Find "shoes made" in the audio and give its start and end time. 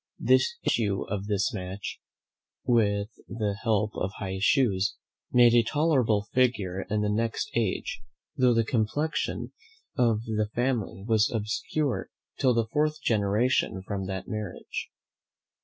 4.41-5.53